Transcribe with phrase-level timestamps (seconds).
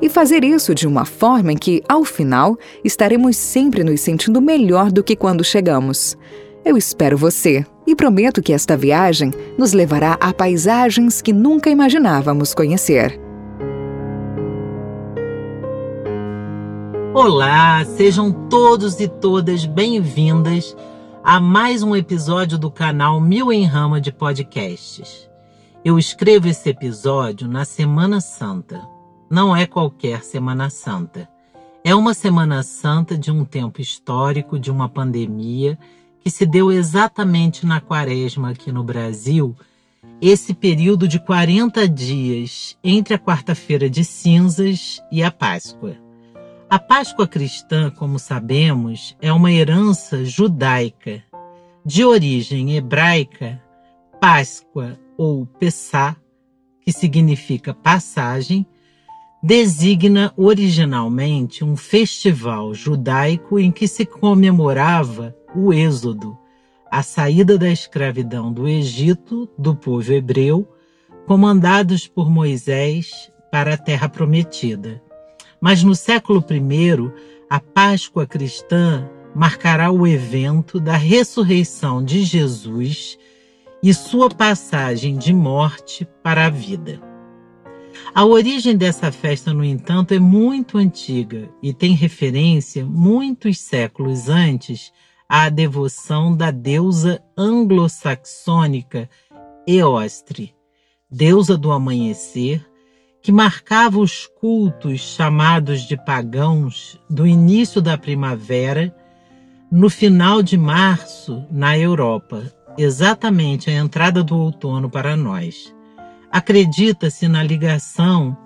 [0.00, 4.92] e fazer isso de uma forma em que, ao final, estaremos sempre nos sentindo melhor
[4.92, 6.16] do que quando chegamos.
[6.64, 12.54] Eu espero você e prometo que esta viagem nos levará a paisagens que nunca imaginávamos
[12.54, 13.18] conhecer.
[17.14, 20.76] Olá, sejam todos e todas bem-vindas
[21.24, 25.28] a mais um episódio do canal Mil em Rama de Podcasts.
[25.84, 28.97] Eu escrevo esse episódio na Semana Santa
[29.30, 31.28] não é qualquer Semana Santa.
[31.84, 35.78] É uma Semana Santa de um tempo histórico, de uma pandemia,
[36.20, 39.54] que se deu exatamente na quaresma aqui no Brasil,
[40.20, 45.96] esse período de 40 dias entre a quarta-feira de cinzas e a Páscoa.
[46.68, 51.22] A Páscoa cristã, como sabemos, é uma herança judaica.
[51.84, 53.62] De origem hebraica,
[54.20, 56.16] Páscoa ou Pessá,
[56.82, 58.66] que significa passagem,
[59.42, 66.36] designa originalmente um festival judaico em que se comemorava o Êxodo,
[66.90, 70.68] a saída da escravidão do Egito do povo hebreu,
[71.26, 75.02] comandados por Moisés para a Terra Prometida.
[75.60, 77.12] Mas no século I,
[77.48, 83.18] a Páscoa cristã marcará o evento da ressurreição de Jesus
[83.82, 87.07] e sua passagem de morte para a vida.
[88.14, 94.92] A origem dessa festa, no entanto, é muito antiga e tem referência muitos séculos antes
[95.28, 99.08] à devoção da deusa anglo-saxônica
[99.66, 100.54] Eostre,
[101.10, 102.66] deusa do amanhecer,
[103.20, 108.94] que marcava os cultos chamados de pagãos do início da primavera
[109.70, 115.74] no final de março na Europa, exatamente a entrada do outono para nós.
[116.30, 118.36] Acredita-se na ligação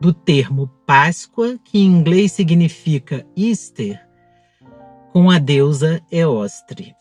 [0.00, 4.00] do termo Páscoa, que em inglês significa Easter,
[5.12, 6.94] com a deusa Eostre.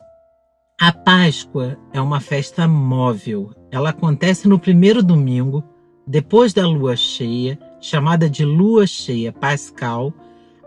[0.79, 3.51] A Páscoa é uma festa móvel.
[3.71, 5.63] Ela acontece no primeiro domingo,
[6.05, 10.13] depois da lua cheia, chamada de lua cheia pascal,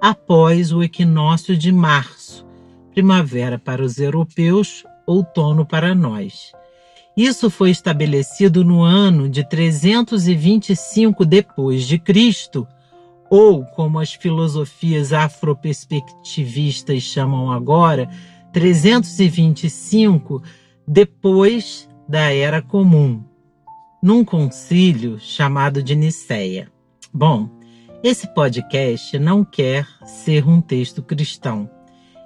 [0.01, 2.45] após o equinócio de março,
[2.93, 6.53] primavera para os europeus, outono para nós.
[7.23, 12.67] Isso foi estabelecido no ano de 325 depois de Cristo,
[13.29, 18.09] ou como as filosofias afroperspectivistas chamam agora,
[18.55, 20.43] 325
[20.89, 23.23] depois da Era Comum,
[24.03, 26.73] num concílio chamado de Nicéia.
[27.13, 27.51] Bom,
[28.03, 31.69] esse podcast não quer ser um texto cristão.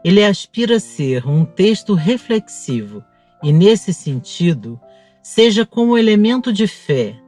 [0.05, 3.03] Ele aspira a ser um texto reflexivo
[3.43, 4.81] e, nesse sentido,
[5.25, 7.19] seja como elemento de fé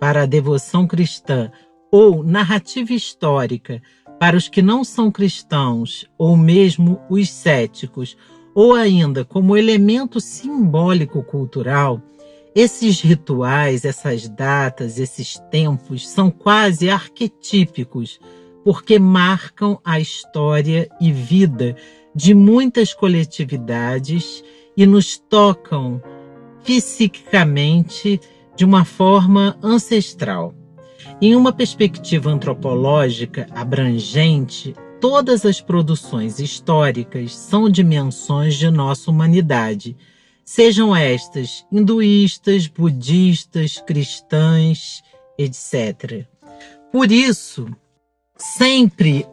[0.00, 1.52] para a devoção cristã
[1.92, 3.82] ou narrativa histórica
[4.18, 8.16] para os que não são cristãos ou mesmo os céticos,
[8.54, 12.00] ou ainda como elemento simbólico cultural,
[12.54, 18.18] esses rituais, essas datas, esses tempos são quase arquetípicos,
[18.64, 21.76] porque marcam a história e vida
[22.14, 24.42] de muitas coletividades
[24.74, 26.00] e nos tocam
[26.64, 28.20] psiquicamente
[28.56, 30.54] de uma forma ancestral.
[31.20, 39.96] Em uma perspectiva antropológica abrangente, todas as produções históricas são dimensões de nossa humanidade,
[40.44, 45.02] sejam estas hinduístas, budistas, cristãs,
[45.38, 46.26] etc.
[46.90, 47.66] Por isso,
[48.36, 49.26] sempre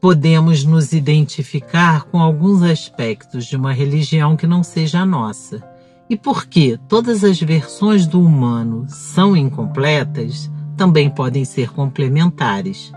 [0.00, 5.77] podemos nos identificar com alguns aspectos de uma religião que não seja a nossa.
[6.10, 12.92] E porque todas as versões do humano são incompletas, também podem ser complementares.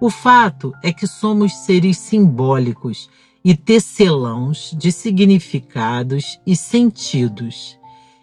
[0.00, 3.08] O fato é que somos seres simbólicos
[3.44, 7.78] e tecelãos de significados e sentidos.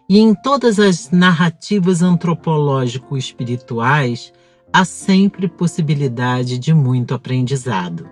[0.09, 4.33] E em todas as narrativas antropológico-espirituais,
[4.71, 8.09] há sempre possibilidade de muito aprendizado.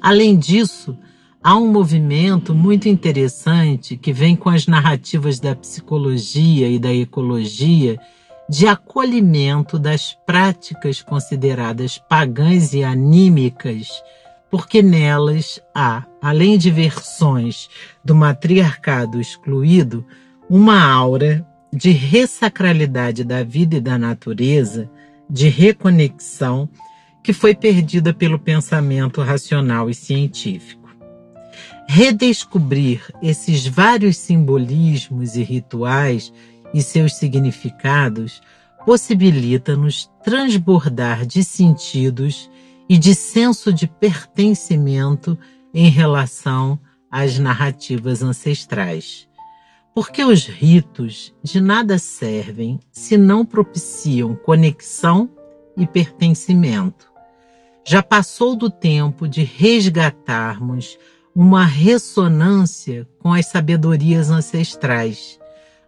[0.00, 0.96] Além disso,
[1.44, 8.00] há um movimento muito interessante que vem com as narrativas da psicologia e da ecologia
[8.48, 13.88] de acolhimento das práticas consideradas pagãs e anímicas
[14.50, 17.68] porque nelas há, além de versões
[18.02, 20.06] do matriarcado excluído,
[20.48, 24.88] uma aura de ressacralidade da vida e da natureza,
[25.28, 26.68] de reconexão
[27.22, 30.83] que foi perdida pelo pensamento racional e científico.
[31.86, 36.32] Redescobrir esses vários simbolismos e rituais
[36.72, 38.40] e seus significados
[38.84, 42.50] possibilita-nos transbordar de sentidos
[42.88, 45.38] e de senso de pertencimento
[45.72, 46.78] em relação
[47.10, 49.28] às narrativas ancestrais.
[49.94, 55.30] Porque os ritos de nada servem se não propiciam conexão
[55.76, 57.14] e pertencimento
[57.84, 60.98] já passou do tempo de resgatarmos
[61.34, 65.40] uma ressonância com as sabedorias ancestrais,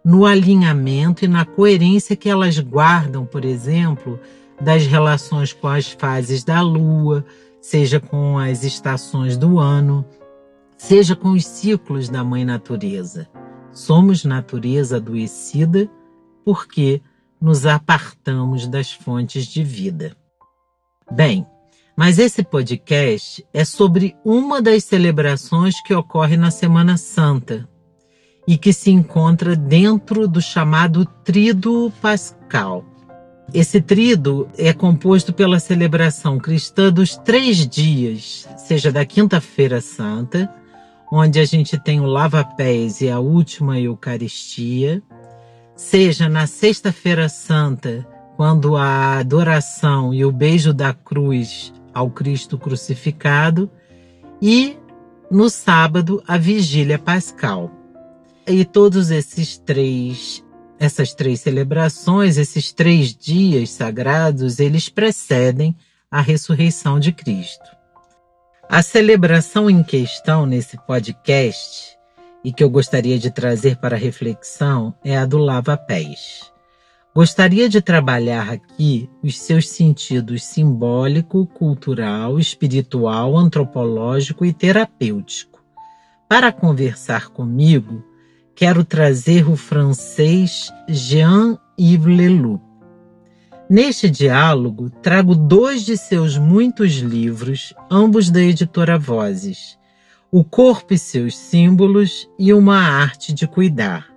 [0.03, 4.19] no alinhamento e na coerência que elas guardam, por exemplo,
[4.59, 7.25] das relações com as fases da lua,
[7.61, 10.05] seja com as estações do ano,
[10.77, 13.27] seja com os ciclos da mãe natureza.
[13.71, 15.89] Somos natureza adoecida
[16.43, 17.01] porque
[17.39, 20.15] nos apartamos das fontes de vida.
[21.11, 21.45] Bem,
[21.97, 27.67] mas esse podcast é sobre uma das celebrações que ocorre na Semana Santa
[28.47, 32.85] e que se encontra dentro do chamado Tríduo Pascal.
[33.51, 40.53] Esse trido é composto pela celebração cristã dos três dias, seja da Quinta-feira Santa,
[41.11, 45.01] onde a gente tem o lava-pés e a última Eucaristia,
[45.75, 53.71] seja na Sexta-feira Santa, quando a adoração e o beijo da cruz ao Cristo crucificado
[54.41, 54.77] e
[55.31, 57.71] no sábado a vigília pascal.
[58.45, 60.43] E todos esses três
[60.79, 65.75] essas três celebrações, esses três dias sagrados, eles precedem
[66.09, 67.75] a ressurreição de Cristo.
[68.69, 71.97] A celebração em questão nesse podcast
[72.43, 76.53] e que eu gostaria de trazer para reflexão é a do lava-pés.
[77.17, 85.59] Gostaria de trabalhar aqui os seus sentidos simbólico, cultural, espiritual, antropológico e terapêutico.
[86.29, 88.05] Para conversar comigo,
[88.53, 92.61] quero trazer o francês Jean-Yves Leloup.
[93.67, 99.75] Neste diálogo, trago dois de seus muitos livros, ambos da editora Vozes:
[100.31, 104.16] O Corpo e seus Símbolos e Uma Arte de Cuidar.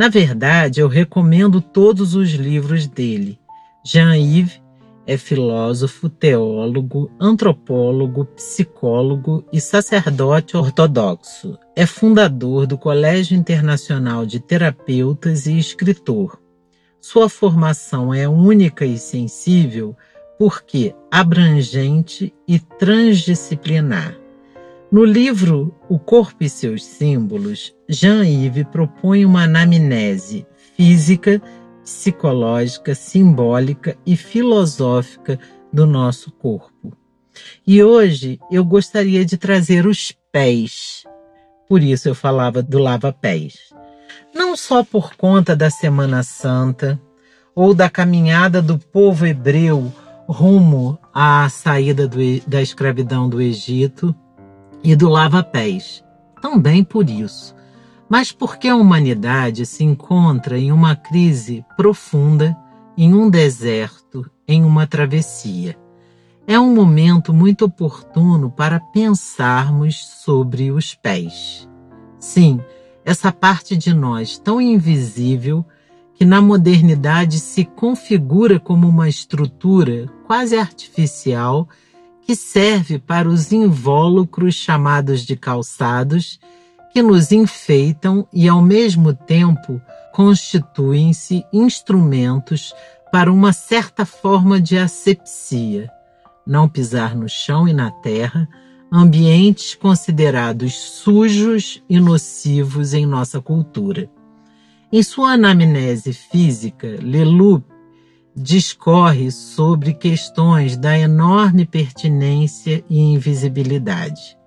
[0.00, 3.38] Na verdade, eu recomendo todos os livros dele.
[3.84, 4.58] Jean-Yves
[5.06, 11.58] é filósofo, teólogo, antropólogo, psicólogo e sacerdote ortodoxo.
[11.76, 16.40] É fundador do Colégio Internacional de Terapeutas e escritor.
[16.98, 19.94] Sua formação é única e sensível
[20.38, 24.19] porque abrangente e transdisciplinar.
[24.90, 30.44] No livro O Corpo e seus Símbolos, Jean-Yves propõe uma anamnese
[30.76, 31.40] física,
[31.84, 35.38] psicológica, simbólica e filosófica
[35.72, 36.92] do nosso corpo.
[37.64, 41.04] E hoje eu gostaria de trazer os pés.
[41.68, 43.72] Por isso eu falava do lava-pés.
[44.34, 47.00] Não só por conta da Semana Santa
[47.54, 49.92] ou da caminhada do povo hebreu
[50.26, 54.12] rumo à saída do, da escravidão do Egito,
[54.82, 56.04] e do lava-pés,
[56.40, 57.54] também por isso,
[58.08, 62.56] mas porque a humanidade se encontra em uma crise profunda,
[62.96, 65.78] em um deserto, em uma travessia.
[66.46, 71.68] É um momento muito oportuno para pensarmos sobre os pés.
[72.18, 72.60] Sim,
[73.04, 75.64] essa parte de nós tão invisível
[76.14, 81.68] que na modernidade se configura como uma estrutura quase artificial
[82.30, 86.38] que serve para os invólucros chamados de calçados,
[86.92, 89.82] que nos enfeitam e, ao mesmo tempo,
[90.12, 92.72] constituem-se instrumentos
[93.10, 95.90] para uma certa forma de asepsia,
[96.46, 98.48] não pisar no chão e na terra,
[98.92, 104.08] ambientes considerados sujos e nocivos em nossa cultura.
[104.92, 107.64] Em sua anamnese física, Leloup
[108.34, 114.38] discorre sobre questões da enorme pertinência e invisibilidade.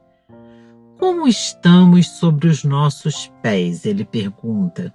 [0.98, 3.86] Como estamos sobre os nossos pés?
[3.86, 4.94] Ele pergunta.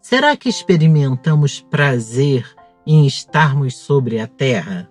[0.00, 2.44] Será que experimentamos prazer
[2.86, 4.90] em estarmos sobre a terra?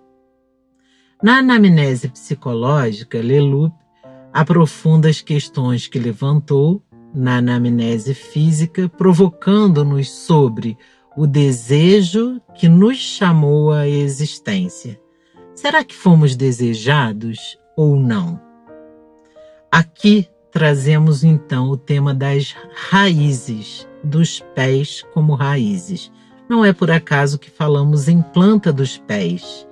[1.22, 3.72] Na anamnese psicológica, Leloup
[4.32, 6.82] aprofunda as questões que levantou
[7.14, 10.76] na anamnese física, provocando-nos sobre
[11.16, 15.00] o desejo que nos chamou à existência.
[15.54, 18.40] Será que fomos desejados ou não?
[19.70, 22.54] Aqui trazemos então o tema das
[22.90, 26.10] raízes, dos pés como raízes.
[26.48, 29.66] Não é por acaso que falamos em planta dos pés.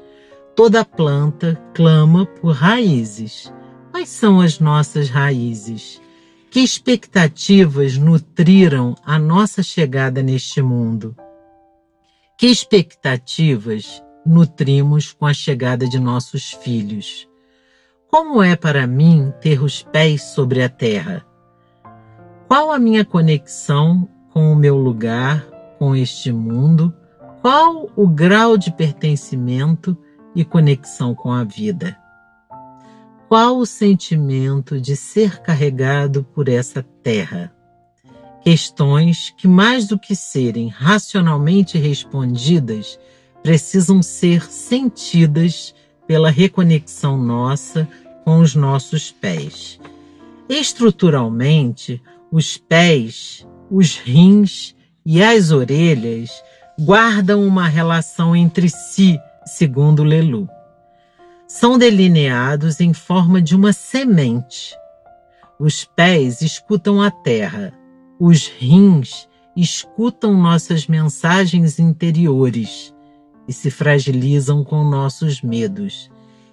[0.55, 3.53] Toda planta clama por raízes.
[3.91, 6.01] Quais são as nossas raízes?
[6.51, 11.17] Que expectativas nutriram a nossa chegada neste mundo?
[12.43, 17.29] Que expectativas nutrimos com a chegada de nossos filhos?
[18.11, 21.25] Como é para mim ter os pés sobre a terra?
[22.49, 25.47] Qual a minha conexão com o meu lugar,
[25.79, 26.93] com este mundo?
[27.41, 29.97] Qual o grau de pertencimento
[30.35, 31.97] e conexão com a vida?
[33.29, 37.55] Qual o sentimento de ser carregado por essa terra?
[38.43, 42.99] Questões que, mais do que serem racionalmente respondidas,
[43.43, 45.75] precisam ser sentidas
[46.07, 47.89] pela reconexão nossa
[48.25, 49.81] com os nossos pés.
[50.49, 54.75] Estruturalmente, os pés, os rins
[55.07, 56.31] e as orelhas
[56.81, 60.49] guardam uma relação entre si, segundo Lelu.
[61.47, 64.75] São delineados em forma de uma semente.
[65.61, 67.73] Os pés escutam a terra,
[68.25, 72.95] os rins escutam nossas mensagens interiores
[73.49, 76.09] e se fragilizam com nossos medos,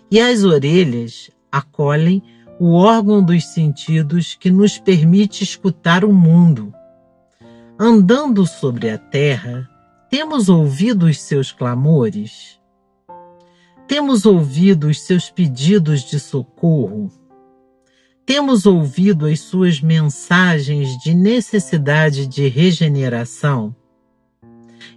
[0.10, 2.24] e as orelhas acolhem
[2.60, 6.74] o órgão dos sentidos que nos permite escutar o mundo.
[7.78, 9.70] Andando sobre a terra,
[10.10, 12.60] temos ouvido os seus clamores?
[13.88, 17.12] Temos ouvido os seus pedidos de socorro?
[18.30, 23.76] Temos ouvido as suas mensagens de necessidade de regeneração?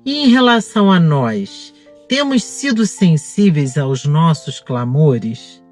[0.04, 1.72] E em relação a nós,
[2.06, 5.62] temos sido sensíveis aos nossos clamores?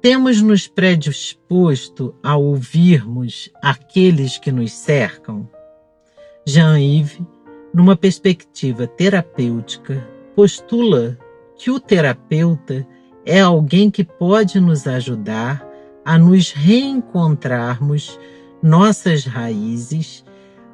[0.00, 5.46] temos nos predisposto a ouvirmos aqueles que nos cercam?
[6.46, 7.20] Jean-Yves,
[7.74, 11.18] numa perspectiva terapêutica, postula
[11.58, 12.86] que o terapeuta
[13.26, 15.66] é alguém que pode nos ajudar
[16.06, 18.18] a nos reencontrarmos
[18.62, 20.24] nossas raízes,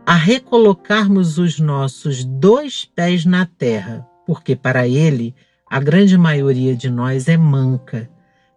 [0.06, 5.34] a recolocarmos os nossos dois pés na terra, porque para ele
[5.68, 8.08] a grande maioria de nós é manca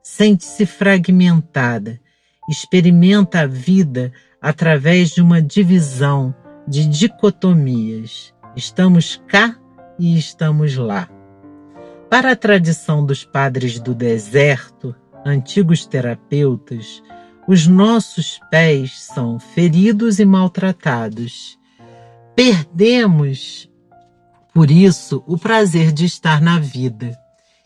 [0.06, 2.00] sente-se fragmentada,
[2.48, 6.34] experimenta a vida através de uma divisão,
[6.68, 8.32] de dicotomias.
[8.56, 9.58] Estamos cá
[9.98, 11.10] e estamos lá.
[12.08, 17.02] Para a tradição dos padres do deserto, antigos terapeutas,
[17.48, 21.58] os nossos pés são feridos e maltratados.
[22.36, 23.70] Perdemos,
[24.54, 27.18] por isso, o prazer de estar na vida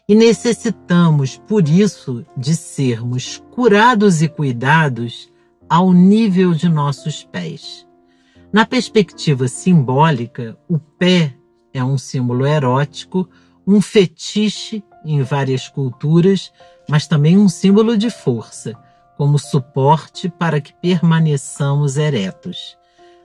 [0.07, 5.31] e necessitamos, por isso, de sermos curados e cuidados
[5.69, 7.87] ao nível de nossos pés.
[8.51, 11.35] Na perspectiva simbólica, o pé
[11.71, 13.29] é um símbolo erótico,
[13.67, 16.51] um fetiche em várias culturas,
[16.89, 18.73] mas também um símbolo de força,
[19.15, 22.75] como suporte para que permaneçamos eretos.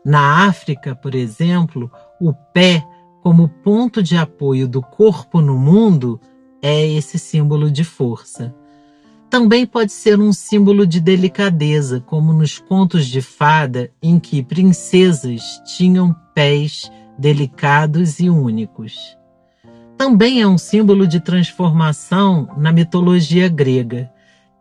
[0.05, 1.91] Na África, por exemplo,
[2.21, 2.85] o pé,
[3.23, 6.21] como ponto de apoio do corpo no mundo,
[6.61, 8.55] é esse símbolo de força.
[9.31, 15.63] Também pode ser um símbolo de delicadeza, como nos contos de fada em que princesas
[15.65, 19.17] tinham pés delicados e únicos.
[19.97, 24.11] Também é um símbolo de transformação na mitologia grega.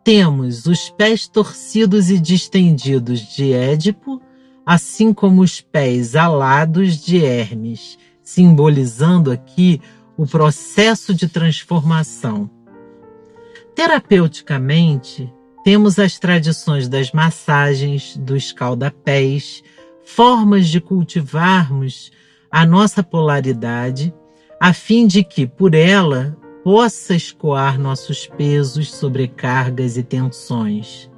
[0.04, 4.20] Temos os pés torcidos e distendidos de Édipo,
[4.64, 9.80] assim como os pés alados de Hermes, simbolizando aqui
[10.16, 12.48] o processo de transformação.
[13.74, 15.32] Terapeuticamente,
[15.64, 19.62] temos as tradições das massagens, do escaldapés,
[20.04, 22.12] formas de cultivarmos
[22.50, 24.14] a nossa polaridade,
[24.64, 31.10] a fim de que, por ela, possa escoar nossos pesos, sobrecargas e tensões.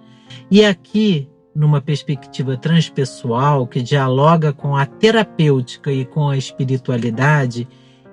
[0.50, 7.68] E aqui, numa perspectiva transpessoal que dialoga com a terapêutica e com a espiritualidade,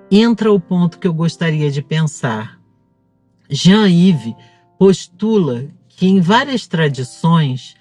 [0.08, 2.60] entra o ponto que eu gostaria de pensar.
[3.50, 4.36] Jean-Yves
[4.78, 7.74] postula que em várias tradições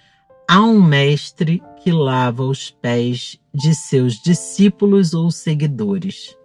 [0.50, 6.36] há um mestre que lava os pés de seus discípulos ou seguidores.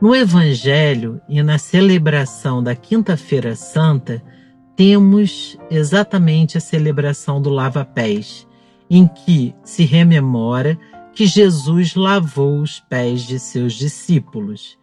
[0.00, 4.22] No Evangelho e na celebração da Quinta-feira Santa,
[4.74, 8.48] temos exatamente a celebração do lava-pés,
[8.88, 10.78] em que se rememora
[11.12, 14.78] que Jesus lavou os pés de seus discípulos.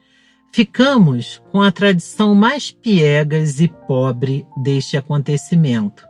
[0.53, 6.05] Ficamos com a tradição mais piegas e pobre deste acontecimento,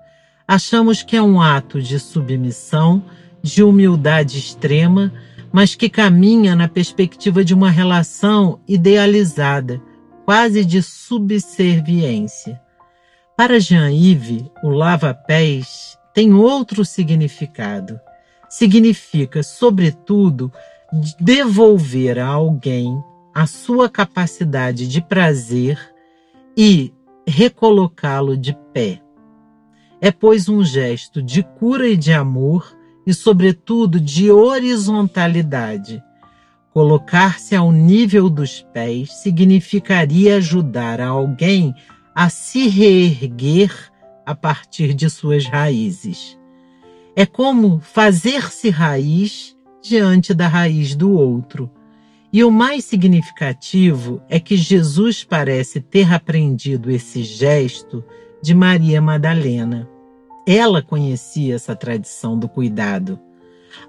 [0.46, 3.02] achamos que é um ato de submissão,
[3.42, 5.14] de humildade extrema,
[5.52, 9.82] mas que caminha na perspectiva de uma relação idealizada,
[10.26, 12.62] quase de subserviência.
[13.36, 18.00] Para Jean-Yves, o lava-pés tem outro significado.
[18.50, 20.52] Significa, sobretudo,
[21.20, 23.02] devolver a alguém
[23.34, 25.80] a sua capacidade de prazer
[26.58, 26.94] e
[27.28, 29.02] recolocá-lo de pé.
[30.00, 32.77] É, pois, um gesto de cura e de amor
[33.08, 36.04] e, sobretudo, de horizontalidade.
[36.74, 41.74] Colocar-se ao nível dos pés significaria ajudar alguém
[42.14, 43.72] a se reerguer
[44.26, 46.38] a partir de suas raízes.
[47.16, 51.72] É como fazer-se raiz diante da raiz do outro.
[52.32, 58.04] E o mais significativo é que Jesus parece ter aprendido esse gesto
[58.44, 59.90] de Maria Madalena.
[60.48, 63.20] Ela conhecia essa tradição do cuidado.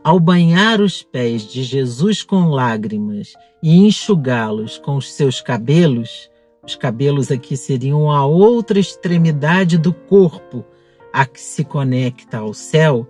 [0.03, 6.29] Ao banhar os pés de Jesus com lágrimas e enxugá-los com os seus cabelos,
[6.67, 10.65] os cabelos aqui seriam a outra extremidade do corpo
[11.13, 13.09] a que se conecta ao céu,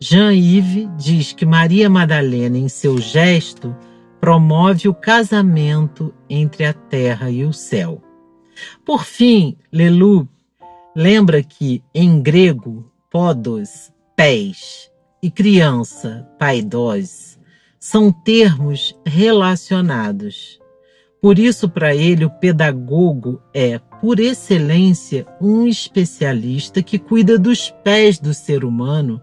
[0.00, 3.74] Jean-Yves diz que Maria Madalena, em seu gesto,
[4.20, 8.02] promove o casamento entre a terra e o céu.
[8.84, 10.28] Por fim, Leloup
[10.96, 14.90] lembra que, em grego, podos, pés,
[15.22, 17.38] e criança, paidos,
[17.78, 20.58] são termos relacionados.
[21.20, 28.18] Por isso, para ele, o pedagogo é, por excelência, um especialista que cuida dos pés
[28.18, 29.22] do ser humano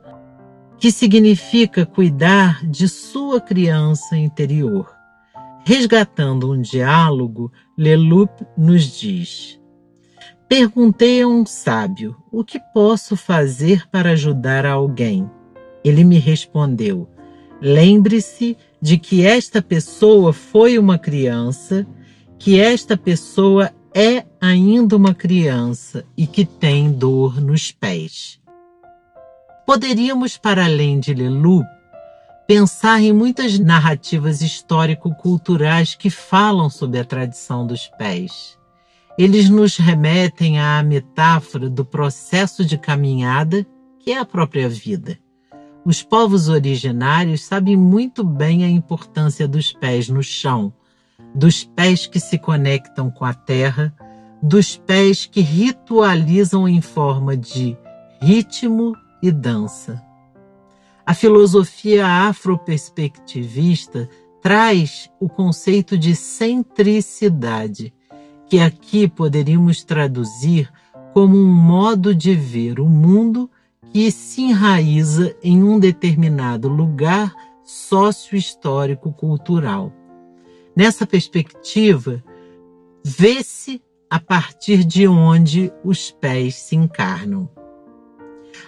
[0.83, 4.93] que significa cuidar de sua criança interior.
[5.65, 9.57] Resgatando um diálogo, Leloup nos diz:
[10.55, 15.27] Perguntei a um sábio o que posso fazer para ajudar alguém.
[15.83, 17.09] Ele me respondeu:
[17.59, 21.87] Lembre-se de que esta pessoa foi uma criança,
[22.37, 28.39] que esta pessoa é ainda uma criança e que tem dor nos pés.
[29.65, 31.65] Poderíamos, para além de Leloup,
[32.45, 38.61] pensar em muitas narrativas histórico-culturais que falam sobre a tradição dos pés.
[39.17, 43.65] Eles nos remetem à metáfora do processo de caminhada,
[43.99, 45.19] que é a própria vida.
[45.85, 50.73] Os povos originários sabem muito bem a importância dos pés no chão,
[51.35, 53.93] dos pés que se conectam com a terra,
[54.41, 57.77] dos pés que ritualizam em forma de
[58.19, 60.01] ritmo e dança.
[61.05, 64.09] A filosofia afroperspectivista
[64.41, 67.93] traz o conceito de centricidade,
[68.47, 70.71] que aqui poderíamos traduzir
[71.13, 73.49] como um modo de ver o mundo
[73.91, 79.93] que se enraiza em um determinado lugar sócio-histórico-cultural.
[80.75, 82.23] Nessa perspectiva,
[83.05, 83.79] vê-se
[84.09, 87.47] a partir de onde os pés se encarnam.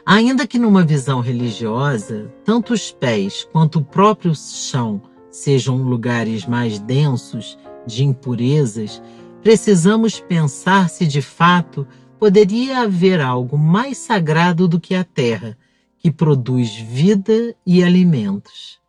[0.06, 6.78] Ainda que numa visão religiosa, tanto os pés quanto o próprio chão sejam lugares mais
[6.80, 9.02] densos de impurezas,
[9.46, 15.56] precisamos pensar se de fato poderia haver algo mais sagrado do que a terra,
[16.00, 18.80] que produz vida e alimentos.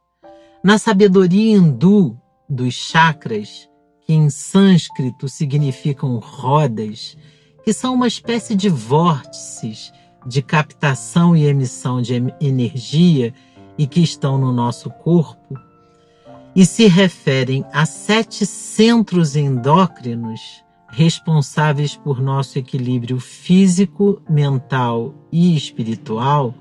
[0.64, 3.68] Na sabedoria hindu dos chakras,
[4.06, 7.18] que em sânscrito significam rodas,
[7.62, 9.92] que são uma espécie de vórtices
[10.26, 13.34] de captação e emissão de energia
[13.76, 15.54] e que estão no nosso corpo,
[16.56, 26.54] e se referem a sete centros endócrinos responsáveis por nosso equilíbrio físico, mental e espiritual,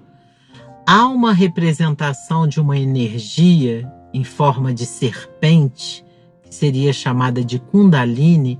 [0.86, 6.04] há uma representação de uma energia em forma de serpente,
[6.44, 8.60] que seria chamada de Kundalini,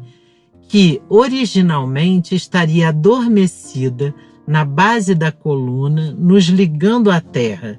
[0.70, 4.16] que originalmente estaria adormecida
[4.48, 7.78] na base da coluna, nos ligando à terra,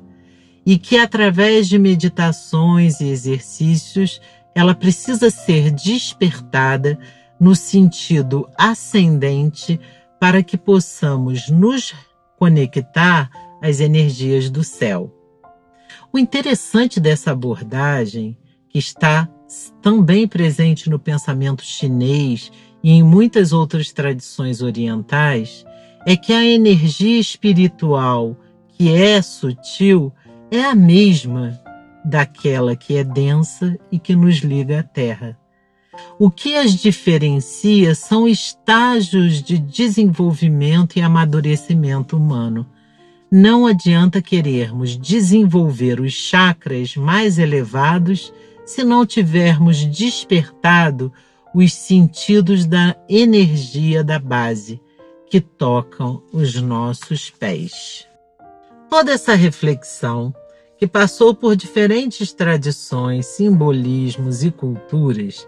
[0.67, 4.21] e que através de meditações e exercícios
[4.53, 6.99] ela precisa ser despertada
[7.39, 9.79] no sentido ascendente
[10.19, 11.95] para que possamos nos
[12.37, 13.31] conectar
[13.63, 15.13] às energias do céu.
[16.13, 18.37] O interessante dessa abordagem,
[18.69, 19.29] que está
[19.81, 22.51] também presente no pensamento chinês
[22.83, 25.65] e em muitas outras tradições orientais,
[26.07, 28.37] é que a energia espiritual
[28.71, 30.13] que é sutil
[30.51, 31.61] é a mesma
[32.05, 35.37] daquela que é densa e que nos liga à Terra.
[36.19, 42.67] O que as diferencia são estágios de desenvolvimento e amadurecimento humano.
[43.29, 48.33] não adianta querermos desenvolver os chakras mais elevados
[48.65, 51.13] se não tivermos despertado
[51.53, 54.81] os sentidos da energia da base
[55.29, 58.07] que tocam os nossos pés.
[58.89, 60.35] Toda essa reflexão,
[60.79, 65.47] que passou por diferentes tradições, simbolismos e culturas,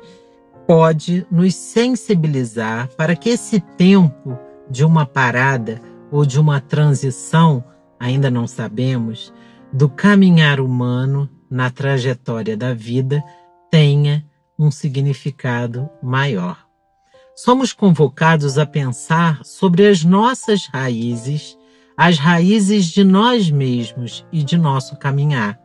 [0.67, 4.39] pode nos sensibilizar para que esse tempo
[4.71, 7.65] de uma parada ou de uma transição,
[7.99, 9.33] ainda não sabemos,
[9.73, 13.23] do caminhar humano na trajetória da vida
[13.71, 14.25] tenha
[14.59, 16.67] um significado maior.
[17.37, 21.58] Somos convocados a pensar sobre as nossas raízes,
[21.99, 25.59] as raízes de nós mesmos e de nosso caminhar.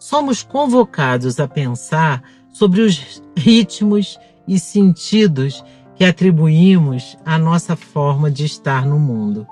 [0.00, 8.44] Somos convocados a pensar sobre os ritmos e sentidos que atribuímos à nossa forma de
[8.44, 9.46] estar no mundo.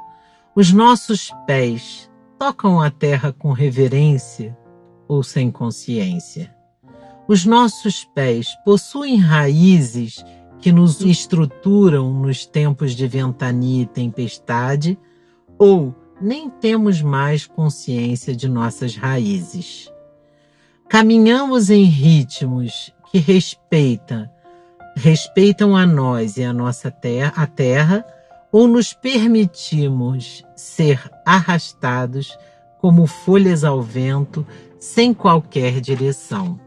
[0.56, 4.58] Os nossos pés tocam a terra com reverência
[5.06, 6.52] ou sem consciência.
[7.28, 10.24] Os nossos pés possuem raízes
[10.58, 14.98] que nos estruturam nos tempos de ventania e tempestade,
[15.56, 19.92] ou nem temos mais consciência de nossas raízes.
[20.88, 24.28] Caminhamos em ritmos que respeitam,
[24.96, 28.04] respeitam a nós e a nossa terra, a terra,
[28.50, 32.36] ou nos permitimos ser arrastados
[32.80, 34.46] como folhas ao vento
[34.78, 36.58] sem qualquer direção.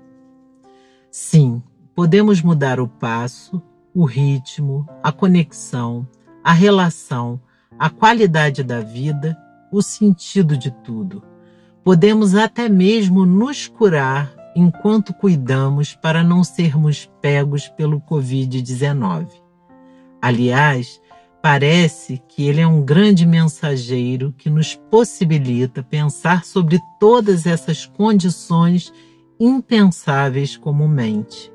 [1.09, 1.61] Sim,
[1.95, 3.61] podemos mudar o passo,
[3.93, 6.07] o ritmo, a conexão,
[6.43, 7.39] a relação,
[7.77, 9.37] a qualidade da vida,
[9.71, 11.23] o sentido de tudo.
[11.83, 19.27] Podemos até mesmo nos curar enquanto cuidamos para não sermos pegos pelo Covid-19.
[20.21, 21.01] Aliás,
[21.41, 28.93] parece que ele é um grande mensageiro que nos possibilita pensar sobre todas essas condições
[29.39, 31.51] impensáveis comumente.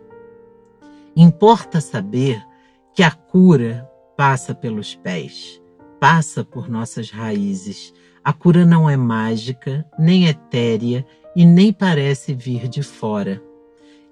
[1.15, 2.45] Importa saber
[2.93, 5.63] que a cura passa pelos pés,
[6.01, 7.93] passa por nossas raízes.
[8.25, 13.43] A cura não é mágica, nem etérea e nem parece vir de fora.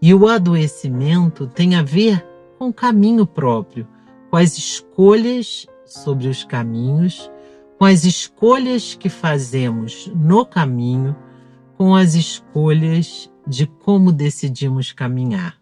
[0.01, 2.25] E o adoecimento tem a ver
[2.59, 3.87] com o caminho próprio,
[4.31, 7.31] com as escolhas sobre os caminhos,
[7.79, 11.17] com as escolhas que fazemos no caminho,
[11.77, 15.57] com as escolhas de como decidimos caminhar.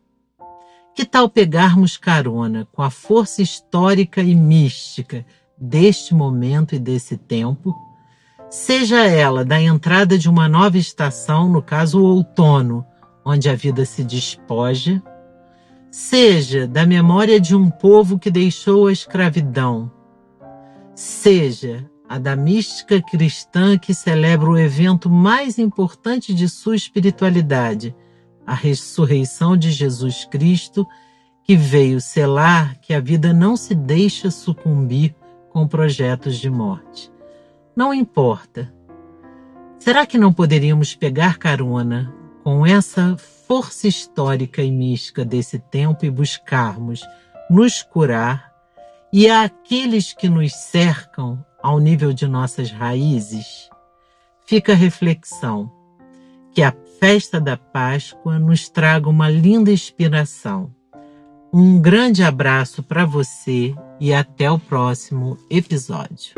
[0.94, 5.24] Que tal pegarmos carona com a força histórica e mística
[5.62, 7.72] deste momento e desse tempo,
[8.51, 12.85] seja ela da entrada de uma nova estação, no caso o outono,
[13.25, 15.01] onde a vida se despoja,
[15.88, 19.88] seja da memória de um povo que deixou a escravidão,
[20.96, 27.94] seja a da mística cristã que celebra o evento mais importante de sua espiritualidade,
[28.44, 30.85] a ressurreição de Jesus Cristo,
[31.44, 35.14] que veio selar que a vida não se deixa sucumbir
[35.52, 37.12] com projetos de morte.
[37.76, 38.72] Não importa.
[39.78, 42.12] Será que não poderíamos pegar carona
[42.42, 47.02] com essa força histórica e mística desse tempo e buscarmos
[47.50, 48.52] nos curar
[49.12, 53.68] e àqueles que nos cercam ao nível de nossas raízes,
[54.46, 55.70] fica a reflexão
[56.54, 60.74] que a festa da Páscoa nos traga uma linda inspiração.
[61.54, 66.32] Um grande abraço para você e até o próximo episódio.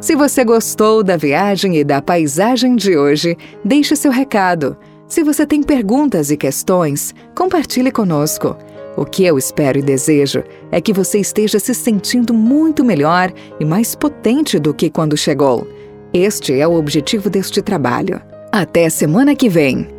[0.00, 4.74] Se você gostou da viagem e da paisagem de hoje, deixe seu recado.
[5.06, 8.56] Se você tem perguntas e questões, compartilhe conosco.
[8.96, 13.30] O que eu espero e desejo é que você esteja se sentindo muito melhor
[13.60, 15.68] e mais potente do que quando chegou.
[16.10, 18.18] Este é o objetivo deste trabalho.
[18.50, 19.97] Até semana que vem!